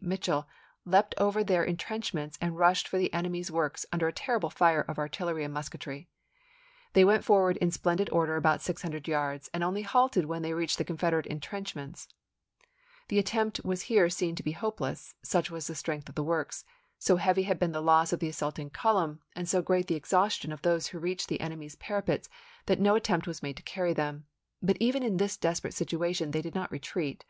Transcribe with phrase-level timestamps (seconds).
[0.00, 0.48] Mitch ell
[0.86, 4.98] leaped over their intrenchments and rushed for the enemy's works under a terrible fire of
[4.98, 6.08] artillery and musketry.
[6.94, 10.54] They went forward in splendid order about six hundred yards, and only halted when they
[10.54, 14.34] reached the Confederate intrenchments SHEEMAN'S CAMPAIGN TO THE CHATTAHOOCHEE 23 The attempt was here seen
[14.34, 16.64] to be hopeless; such chap.l was the strength of the works,
[16.98, 20.52] so heavy had been the loss of the assaulting column, and so great the exhaustion
[20.52, 22.30] of those who reached the enemy's para pets
[22.64, 24.24] that no attempt was made to carry them;
[24.62, 27.26] but even in this desperate situation they did not re treat.